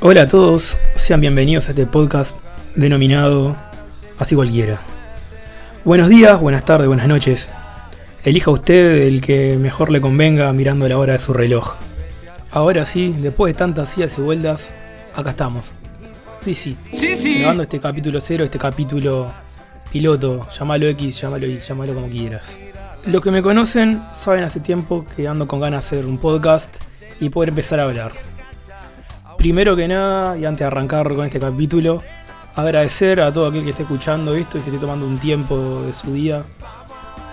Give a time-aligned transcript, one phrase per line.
[0.00, 2.36] Hola a todos, sean bienvenidos a este podcast
[2.76, 3.56] denominado
[4.16, 4.78] Así cualquiera.
[5.84, 7.48] Buenos días, buenas tardes, buenas noches.
[8.22, 11.74] Elija usted el que mejor le convenga mirando la hora de su reloj.
[12.52, 14.70] Ahora sí, después de tantas idas y vueltas,
[15.16, 15.74] acá estamos.
[16.42, 16.76] Sí, sí.
[16.92, 17.40] Sí, sí.
[17.40, 19.32] Grabando este capítulo cero, este capítulo
[19.90, 22.60] piloto, llámalo X, llámalo Y, llámalo como quieras.
[23.04, 26.76] Los que me conocen saben hace tiempo que ando con ganas de hacer un podcast
[27.18, 28.12] y poder empezar a hablar.
[29.38, 32.02] Primero que nada, y antes de arrancar con este capítulo,
[32.56, 35.94] agradecer a todo aquel que esté escuchando esto y se esté tomando un tiempo de
[35.94, 36.42] su día.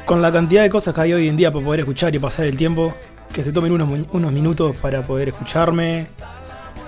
[0.06, 2.46] Con la cantidad de cosas que hay hoy en día para poder escuchar y pasar
[2.46, 2.94] el tiempo,
[3.34, 6.10] que se tomen unos, minutos para poder escucharme,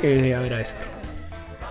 [0.04, 0.78] es de agradecer.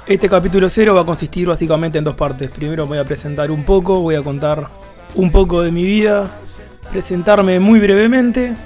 [0.08, 2.50] Este capítulo cero va a consistir básicamente en dos partes.
[2.50, 4.66] Primero voy a presentar un poco, voy a contar
[5.14, 6.28] un poco de mi vida,
[6.90, 8.56] presentarme muy brevemente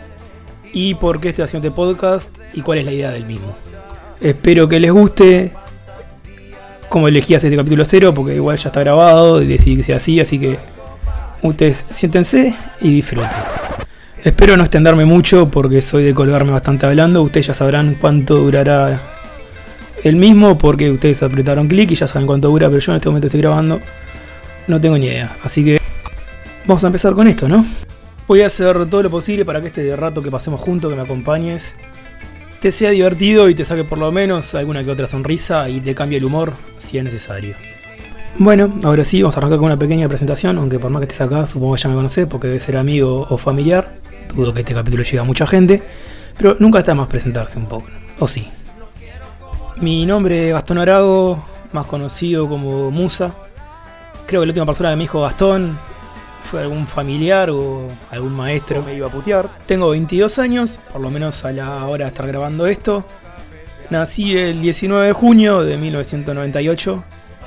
[0.73, 3.55] y por qué estoy haciendo este podcast y cuál es la idea del mismo.
[4.21, 5.53] Espero que les guste
[6.91, 9.97] como elegí hacer este capítulo cero, porque igual ya está grabado y decidí que sea
[9.97, 10.59] así, así que
[11.43, 13.29] ustedes siéntense y disfruten.
[14.23, 19.01] Espero no extenderme mucho porque soy de colgarme bastante hablando, ustedes ya sabrán cuánto durará
[20.03, 23.09] el mismo porque ustedes apretaron clic y ya saben cuánto dura, pero yo en este
[23.09, 23.81] momento estoy grabando,
[24.67, 25.81] no tengo ni idea, así que
[26.67, 27.65] vamos a empezar con esto, ¿no?
[28.27, 31.03] Voy a hacer todo lo posible para que este rato que pasemos juntos, que me
[31.03, 31.75] acompañes,
[32.61, 35.95] te sea divertido y te saque por lo menos alguna que otra sonrisa y te
[35.95, 37.55] cambie el humor si es necesario.
[38.39, 41.21] Bueno, ahora sí, vamos a arrancar con una pequeña presentación, aunque por más que estés
[41.23, 43.91] acá, supongo que ya me conocés porque debe ser amigo o familiar.
[44.35, 45.83] Dudo que este capítulo llegue a mucha gente,
[46.37, 48.47] pero nunca está más presentarse un poco, ¿o sí?
[49.79, 53.33] Mi nombre es Gastón Arago, más conocido como Musa.
[54.27, 55.79] Creo que la última persona que me dijo Gastón
[56.51, 58.83] fue algún familiar o algún maestro.
[58.83, 59.49] Me iba a putear.
[59.67, 63.05] Tengo 22 años, por lo menos a la hora de estar grabando esto.
[63.89, 67.05] Nací el 19 de junio de 1998,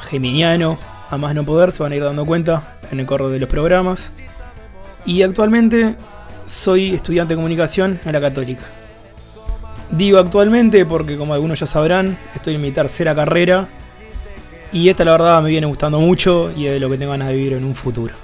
[0.10, 0.78] geminiano,
[1.10, 3.50] a más no poder, se van a ir dando cuenta en el corro de los
[3.50, 4.12] programas.
[5.06, 5.98] Y actualmente
[6.46, 8.64] soy estudiante de comunicación en la Católica.
[9.92, 13.68] Digo actualmente porque como algunos ya sabrán, estoy en mi tercera carrera
[14.72, 17.28] y esta la verdad me viene gustando mucho y es de lo que tengo ganas
[17.28, 18.23] de vivir en un futuro.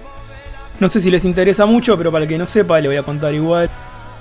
[0.80, 3.04] No sé si les interesa mucho, pero para el que no sepa, le voy a
[3.04, 3.70] contar igual.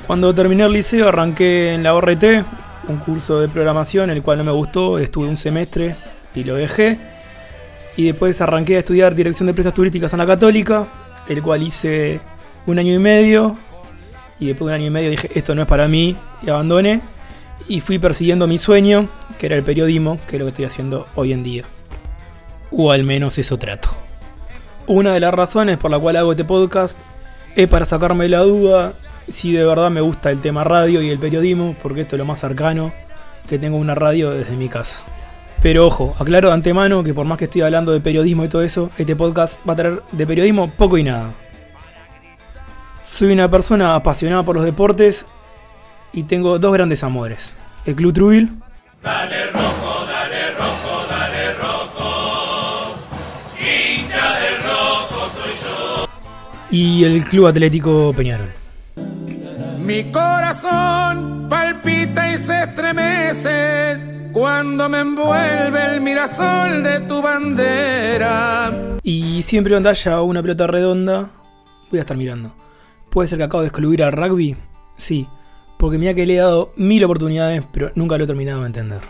[0.08, 2.24] Cuando terminé el liceo arranqué en la ORT,
[2.88, 5.94] un curso de programación, el cual no me gustó, estuve un semestre
[6.34, 6.98] y lo dejé.
[7.96, 10.86] Y después arranqué a estudiar dirección de empresas turísticas en la Católica,
[11.28, 12.20] el cual hice
[12.66, 13.56] un año y medio.
[14.40, 17.02] Y después de un año y medio dije, esto no es para mí, y abandoné.
[17.69, 19.08] Y fui persiguiendo mi sueño,
[19.38, 21.64] que era el periodismo, que es lo que estoy haciendo hoy en día.
[22.72, 24.07] O al menos eso trato.
[24.88, 26.97] Una de las razones por la cual hago este podcast
[27.54, 28.94] es para sacarme la duda
[29.28, 32.25] si de verdad me gusta el tema radio y el periodismo, porque esto es lo
[32.25, 32.91] más cercano
[33.47, 35.00] que tengo una radio desde mi casa.
[35.60, 38.62] Pero ojo, aclaro de antemano que por más que estoy hablando de periodismo y todo
[38.62, 41.34] eso, este podcast va a traer de periodismo poco y nada.
[43.05, 45.26] Soy una persona apasionada por los deportes
[46.15, 47.55] y tengo dos grandes amores.
[47.84, 48.53] El Club Trubil
[56.71, 58.49] y el Club Atlético Peñarol.
[59.84, 68.99] Mi corazón palpita y se estremece cuando me envuelve el mirasol de tu bandera.
[69.03, 71.31] Y siempre donde haya una pelota redonda,
[71.91, 72.53] voy a estar mirando.
[73.09, 74.55] ¿Puede ser que acabo de excluir al rugby?
[74.99, 75.27] Sí,
[75.79, 79.00] porque mira que le he dado mil oportunidades, pero nunca lo he terminado de entender.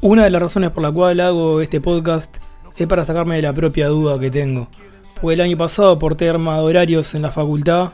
[0.00, 2.38] Una de las razones por la cual hago este podcast
[2.76, 4.68] es para sacarme de la propia duda que tengo.
[5.24, 7.92] Porque el año pasado, por tema de horarios en la facultad,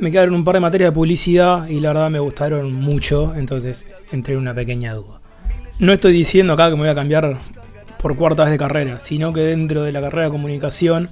[0.00, 3.86] me quedaron un par de materias de publicidad y la verdad me gustaron mucho, entonces
[4.10, 5.20] entré en una pequeña duda.
[5.78, 7.36] No estoy diciendo acá que me voy a cambiar
[8.00, 11.08] por cuarta vez de carrera, sino que dentro de la carrera de comunicación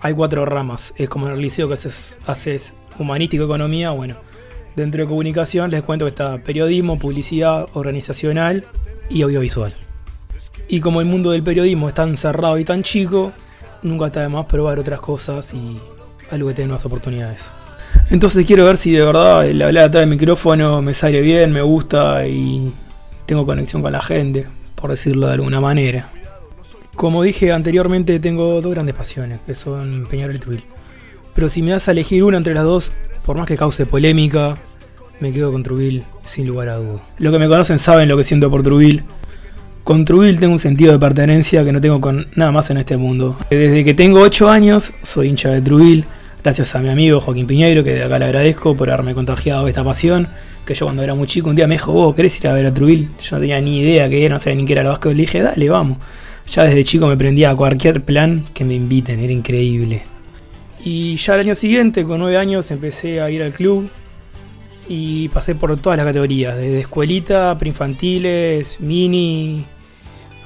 [0.00, 0.94] hay cuatro ramas.
[0.96, 4.14] Es como en el liceo que haces, haces humanístico, economía, bueno.
[4.76, 8.64] Dentro de comunicación les cuento que está periodismo, publicidad, organizacional
[9.10, 9.74] y audiovisual.
[10.68, 13.32] Y como el mundo del periodismo es tan cerrado y tan chico,
[13.82, 15.78] nunca está de más probar otras cosas y
[16.30, 17.50] algo que tenga más oportunidades.
[18.10, 21.62] Entonces quiero ver si de verdad el hablar atrás del micrófono me sale bien, me
[21.62, 22.72] gusta y
[23.26, 26.08] tengo conexión con la gente, por decirlo de alguna manera.
[26.94, 30.64] Como dije anteriormente, tengo dos grandes pasiones, que son Peñarol y Trubil.
[31.34, 32.92] Pero si me das a elegir una entre las dos,
[33.24, 34.56] por más que cause polémica,
[35.20, 37.00] me quedo con Trubil sin lugar a duda.
[37.18, 39.04] Los que me conocen saben lo que siento por Trubil.
[39.88, 42.98] Con Trubil tengo un sentido de pertenencia que no tengo con nada más en este
[42.98, 43.38] mundo.
[43.48, 46.04] Desde que tengo 8 años soy hincha de Trubil.
[46.44, 49.82] Gracias a mi amigo Joaquín Piñeiro, que de acá le agradezco por haberme contagiado esta
[49.82, 50.28] pasión.
[50.66, 52.66] Que yo cuando era muy chico un día me dijo, vos querés ir a ver
[52.66, 53.08] a Trubil.
[53.18, 55.12] Yo no tenía ni idea que era, no sabía ni qué era el básquet.
[55.12, 55.96] Le dije, dale, vamos.
[56.46, 60.02] Ya desde chico me prendía a cualquier plan que me inviten, era increíble.
[60.84, 63.88] Y ya el año siguiente, con nueve años, empecé a ir al club
[64.86, 69.64] y pasé por todas las categorías, desde escuelita, preinfantiles, mini,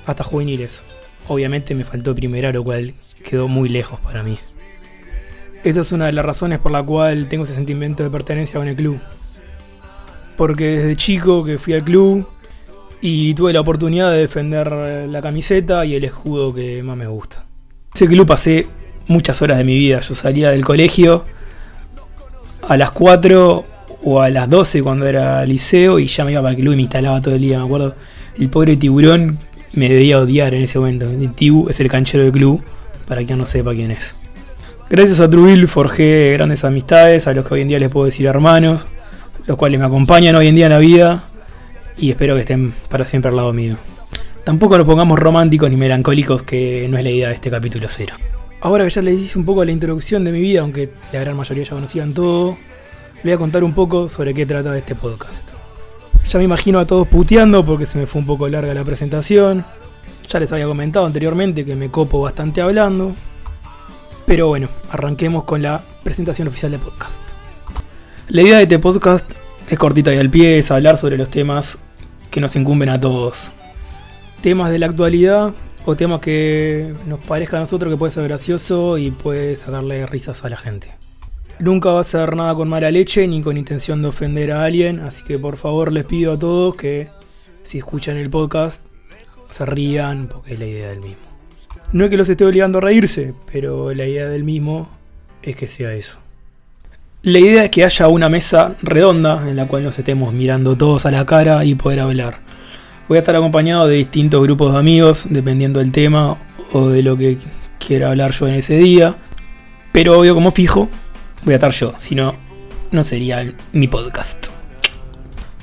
[0.07, 0.83] hasta juveniles.
[1.29, 2.95] Obviamente me faltó primera, lo cual
[3.25, 4.39] quedó muy lejos para mí.
[5.65, 8.69] Esta es una de las razones por la cual tengo ese sentimiento de pertenencia con
[8.69, 8.99] el club.
[10.37, 12.27] Porque desde chico que fui al club
[13.01, 14.73] y tuve la oportunidad de defender
[15.09, 17.45] la camiseta y el escudo que más me gusta.
[17.95, 18.67] Ese club pasé
[19.07, 20.01] muchas horas de mi vida.
[20.01, 21.25] Yo salía del colegio
[22.69, 23.65] a las 4
[24.05, 26.77] o a las 12 cuando era liceo y ya me iba para el club y
[26.77, 27.59] me instalaba todo el día.
[27.59, 27.95] Me acuerdo,
[28.39, 29.39] el pobre tiburón
[29.75, 31.09] me debía odiar en ese momento.
[31.09, 32.63] El Tibu es el canchero del club,
[33.07, 34.23] para quien no sepa quién es.
[34.91, 38.27] Gracias a Trubil forjé grandes amistades, a los que hoy en día les puedo decir
[38.27, 38.87] hermanos,
[39.47, 41.25] los cuales me acompañan hoy en día en la vida
[41.97, 43.77] y espero que estén para siempre al lado mío.
[44.45, 48.15] Tampoco nos pongamos románticos ni melancólicos, que no es la idea de este capítulo cero.
[48.61, 51.37] Ahora que ya les hice un poco la introducción de mi vida, aunque la gran
[51.37, 52.59] mayoría ya conocían todo,
[53.23, 55.52] voy a contar un poco sobre qué trata este podcast.
[56.29, 59.65] Ya me imagino a todos puteando porque se me fue un poco larga la presentación.
[60.29, 63.15] Ya les había comentado anteriormente que me copo bastante hablando.
[64.27, 67.21] Pero bueno, arranquemos con la presentación oficial del podcast.
[68.29, 69.31] La idea de este podcast
[69.69, 71.79] es cortita y al pie, es hablar sobre los temas
[72.31, 73.53] que nos incumben a todos.
[74.41, 75.53] Temas de la actualidad
[75.85, 80.45] o temas que nos parezca a nosotros que puede ser gracioso y puede sacarle risas
[80.45, 81.02] a la gente.
[81.63, 84.99] Nunca va a ser nada con mala leche ni con intención de ofender a alguien,
[84.99, 87.07] así que por favor les pido a todos que
[87.63, 88.85] si escuchan el podcast
[89.49, 91.23] se rían porque es la idea del mismo.
[91.93, 94.91] No es que los esté obligando a reírse, pero la idea del mismo
[95.41, 96.19] es que sea eso.
[97.23, 101.07] La idea es que haya una mesa redonda en la cual nos estemos mirando todos
[101.07, 102.41] a la cara y poder hablar.
[103.07, 106.39] Voy a estar acompañado de distintos grupos de amigos, dependiendo del tema
[106.73, 107.39] o de lo que
[107.79, 109.15] quiera hablar yo en ese día.
[109.93, 110.89] Pero obvio, como fijo,
[111.45, 112.35] voy a estar yo, si no,
[112.91, 114.49] no sería mi podcast.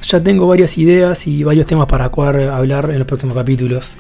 [0.01, 3.95] Ya tengo varias ideas y varios temas para hablar en los próximos capítulos.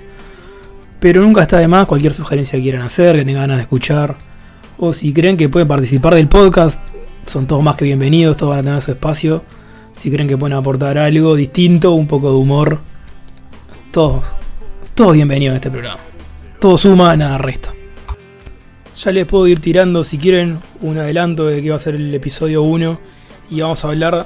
[0.99, 4.15] Pero nunca está de más cualquier sugerencia que quieran hacer, que tengan ganas de escuchar.
[4.77, 6.81] O si creen que pueden participar del podcast,
[7.25, 9.43] son todos más que bienvenidos, todos van a tener su espacio.
[9.93, 12.79] Si creen que pueden aportar algo distinto, un poco de humor,
[13.91, 14.23] todos,
[14.95, 15.99] todos bienvenidos a este programa.
[16.59, 17.78] Todo suma, nada resta.
[18.99, 22.13] Ya les puedo ir tirando, si quieren, un adelanto de que va a ser el
[22.13, 22.99] episodio 1
[23.49, 24.25] y vamos a hablar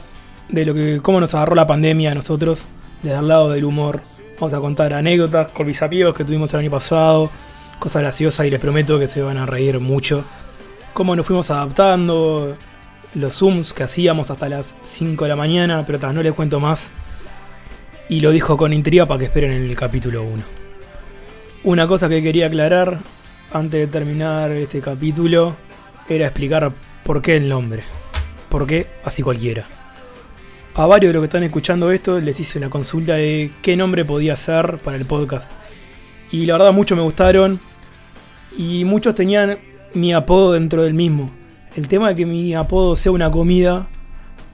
[0.49, 2.65] de lo que cómo nos agarró la pandemia a nosotros
[3.03, 4.01] desde el lado del humor.
[4.39, 5.51] Vamos a contar anécdotas
[5.83, 7.29] amigos que tuvimos el año pasado,
[7.77, 10.25] cosas graciosas y les prometo que se van a reír mucho.
[10.93, 12.57] Cómo nos fuimos adaptando,
[13.13, 16.89] los zooms que hacíamos hasta las 5 de la mañana, pero no les cuento más.
[18.09, 20.43] Y lo dijo con intriga para que esperen en el capítulo 1.
[21.63, 23.01] Una cosa que quería aclarar
[23.53, 25.55] antes de terminar este capítulo
[26.09, 26.71] era explicar
[27.03, 27.83] por qué el nombre.
[28.49, 29.67] ¿Por qué así cualquiera?
[30.75, 34.05] A varios de los que están escuchando esto les hice una consulta de qué nombre
[34.05, 35.51] podía ser para el podcast.
[36.31, 37.59] Y la verdad muchos me gustaron
[38.57, 39.59] y muchos tenían
[39.93, 41.29] mi apodo dentro del mismo.
[41.75, 43.87] El tema de que mi apodo sea una comida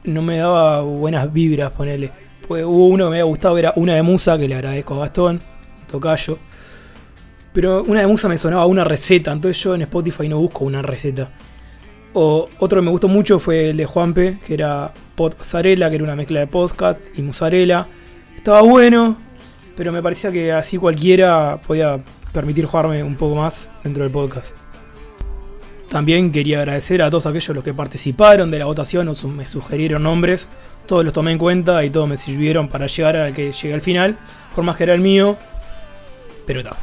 [0.03, 2.11] no me daba buenas vibras, ponerle.
[2.49, 4.95] Pues hubo uno que me había gustado, que era una de Musa, que le agradezco
[4.95, 5.41] a Gastón,
[5.89, 6.37] tocayo.
[7.53, 10.81] Pero una de Musa me sonaba una receta, entonces yo en Spotify no busco una
[10.81, 11.29] receta.
[12.13, 16.03] O otro que me gustó mucho fue el de Juanpe, que era Podzarela, que era
[16.03, 17.87] una mezcla de podcast y mozzarella.
[18.35, 19.17] Estaba bueno,
[19.75, 21.99] pero me parecía que así cualquiera podía
[22.31, 24.57] permitir jugarme un poco más dentro del podcast.
[25.89, 30.03] También quería agradecer a todos aquellos los que participaron de la votación o me sugirieron
[30.03, 30.47] nombres.
[30.85, 33.81] Todos los tomé en cuenta y todos me sirvieron para llegar al que llegué al
[33.81, 34.15] final.
[34.53, 35.35] Por más que era el mío.
[36.45, 36.75] Pero está.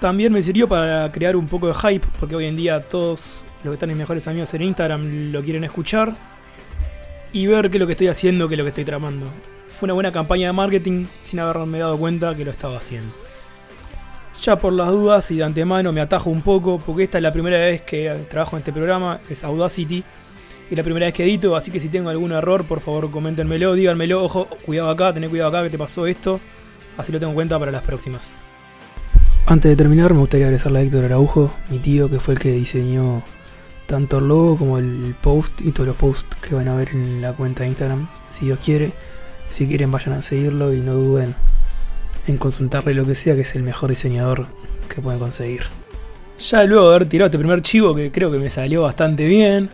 [0.00, 2.06] También me sirvió para crear un poco de hype.
[2.20, 5.64] Porque hoy en día todos los que están en mejores amigos en Instagram lo quieren
[5.64, 6.14] escuchar.
[7.32, 9.26] Y ver qué es lo que estoy haciendo, qué es lo que estoy tramando.
[9.78, 13.14] Fue una buena campaña de marketing sin haberme dado cuenta que lo estaba haciendo.
[14.42, 17.32] Ya por las dudas y de antemano me atajo un poco, porque esta es la
[17.32, 20.04] primera vez que trabajo en este programa, es Audacity,
[20.70, 23.74] y la primera vez que edito, así que si tengo algún error, por favor coméntenmelo,
[23.74, 26.40] díganmelo, ojo, cuidado acá, tené cuidado acá que te pasó esto,
[26.96, 28.38] así lo tengo en cuenta para las próximas.
[29.50, 32.52] Antes de terminar, me gustaría agradecerle a Héctor Araujo, mi tío, que fue el que
[32.52, 33.22] diseñó
[33.86, 37.22] tanto el logo como el post y todos los posts que van a ver en
[37.22, 38.92] la cuenta de Instagram, si Dios quiere.
[39.48, 41.34] Si quieren, vayan a seguirlo y no duden
[42.26, 44.48] en consultarle lo que sea, que es el mejor diseñador
[44.94, 45.62] que puede conseguir.
[46.38, 49.70] ya luego de haber tirado este primer chivo que creo que me salió bastante bien,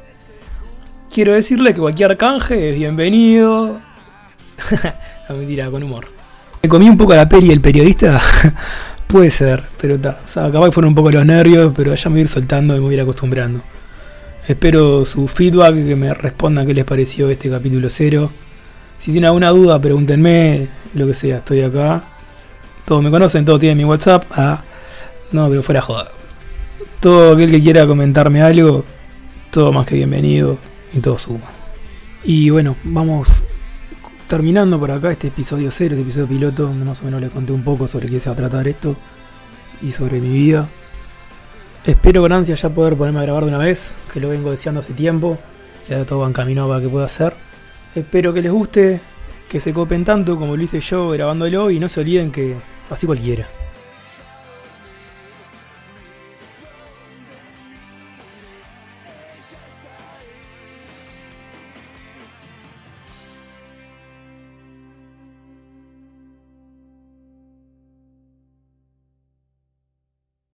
[1.12, 3.81] quiero decirle que cualquier canje es bienvenido.
[5.28, 6.07] no mentira, con humor.
[6.62, 8.21] Me comí un poco la peli el periodista.
[9.14, 10.18] Puede ser, pero está.
[10.26, 12.75] O sea, capaz fueron un poco los nervios, pero ya me voy a ir soltando
[12.75, 13.62] y me voy a ir acostumbrando.
[14.49, 18.33] Espero su feedback, que me respondan qué les pareció este capítulo cero.
[18.99, 22.02] Si tienen alguna duda, pregúntenme, lo que sea, estoy acá.
[22.85, 24.25] Todos me conocen, todos tienen mi WhatsApp.
[24.33, 24.64] Ah,
[25.30, 26.11] no, pero fuera joda.
[26.99, 28.85] Todo aquel que quiera comentarme algo,
[29.52, 30.59] todo más que bienvenido
[30.92, 31.47] y todo suma.
[32.25, 33.44] Y bueno, vamos
[34.26, 37.52] terminando por acá este episodio cero, este episodio piloto, donde más o menos les conté
[37.52, 38.97] un poco sobre qué se va a tratar esto
[39.83, 40.69] y sobre mi vida.
[41.85, 44.81] Espero con ansia ya poder ponerme a grabar de una vez, que lo vengo deseando
[44.81, 45.38] hace tiempo.
[45.88, 47.35] Ya todo va encaminado para que pueda hacer.
[47.95, 49.00] Espero que les guste,
[49.49, 52.57] que se copen tanto como lo hice yo grabándolo y no se olviden que
[52.90, 53.47] así cualquiera.